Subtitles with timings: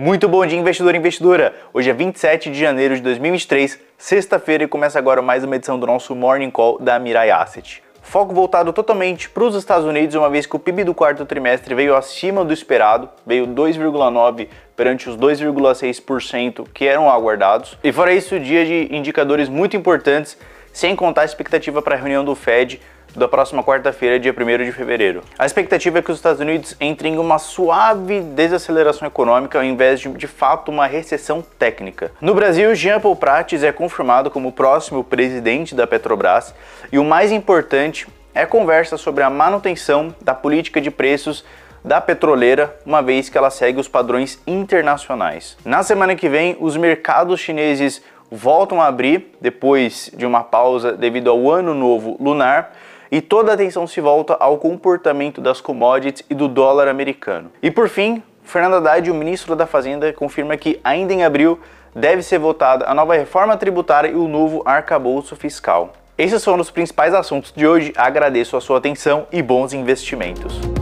[0.00, 1.52] Muito bom dia, investidor e investidora!
[1.74, 5.88] Hoje é 27 de janeiro de 2023, sexta-feira, e começa agora mais uma edição do
[5.88, 7.82] nosso Morning Call da Mirai Asset.
[8.00, 11.74] Foco voltado totalmente para os Estados Unidos, uma vez que o PIB do quarto trimestre
[11.74, 14.46] veio acima do esperado, veio 2,9%
[14.76, 17.76] perante os 2,6% que eram aguardados.
[17.82, 20.38] E fora isso, dia de indicadores muito importantes,
[20.72, 22.80] sem contar a expectativa para a reunião do Fed
[23.16, 25.22] da próxima quarta-feira, dia 1 de fevereiro.
[25.38, 30.00] A expectativa é que os Estados Unidos entrem em uma suave desaceleração econômica ao invés
[30.00, 32.12] de, de fato, uma recessão técnica.
[32.20, 36.54] No Brasil, Jean Paul Prates é confirmado como o próximo presidente da Petrobras
[36.92, 41.44] e o mais importante é conversa sobre a manutenção da política de preços
[41.84, 45.56] da petroleira, uma vez que ela segue os padrões internacionais.
[45.64, 51.30] Na semana que vem, os mercados chineses voltam a abrir depois de uma pausa devido
[51.30, 52.72] ao ano novo lunar
[53.10, 57.50] e toda a atenção se volta ao comportamento das commodities e do dólar americano.
[57.62, 61.58] E por fim, Fernando Haddad, o ministro da Fazenda, confirma que ainda em abril
[61.94, 65.92] deve ser votada a nova reforma tributária e o novo arcabouço fiscal.
[66.16, 67.92] Esses foram os principais assuntos de hoje.
[67.96, 70.77] Agradeço a sua atenção e bons investimentos.